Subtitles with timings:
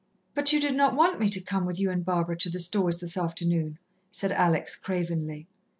[0.33, 2.99] "But you did not want me to come with you and Barbara to the Stores
[2.99, 3.77] this afternoon,"
[4.09, 5.47] said Alex cravenly.